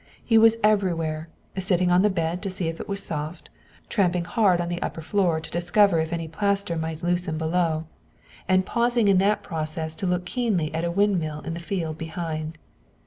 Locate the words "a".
10.83-10.89